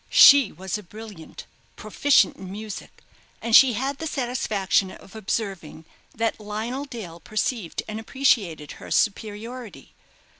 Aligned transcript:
She 0.09 0.51
was 0.51 0.79
a 0.79 0.81
brilliant 0.81 1.45
proficient 1.75 2.35
in 2.35 2.51
music, 2.51 3.03
and 3.39 3.55
she 3.55 3.73
had 3.73 3.99
the 3.99 4.07
satisfaction 4.07 4.89
of 4.89 5.15
observing 5.15 5.85
that 6.15 6.39
Lionel 6.39 6.85
Dale 6.85 7.19
perceived 7.19 7.83
and 7.87 7.99
appreciated 7.99 8.71
her 8.71 8.89
superiority. 8.89 9.93